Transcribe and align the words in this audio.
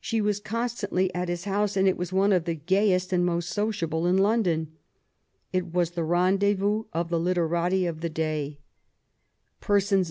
She 0.00 0.22
was 0.22 0.40
constantly 0.40 1.14
at 1.14 1.28
his 1.28 1.44
house, 1.44 1.76
and 1.76 1.86
it 1.86 1.98
was 1.98 2.14
one 2.14 2.32
of 2.32 2.46
the 2.46 2.54
gayest 2.54 3.12
and 3.12 3.26
most 3.26 3.50
sociable 3.50 4.06
in 4.06 4.16
London. 4.16 4.72
It 5.52 5.66
was 5.66 5.90
the 5.90 6.02
rendezvous 6.02 6.84
of 6.94 7.10
the 7.10 7.20
literati 7.20 7.84
of 7.84 8.00
the 8.00 8.08
day. 8.08 8.60
Persons 9.60 9.68
78 9.68 9.68
MAET 9.68 9.68
WOLLSTOXECRAFT 9.68 9.90
GODWIN. 9.90 9.98